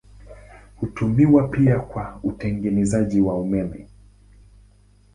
Hutumiwa 0.75 1.47
pia 1.47 1.79
kwa 1.79 2.19
utengenezaji 2.23 3.21
wa 3.21 3.39
umeme. 3.39 3.87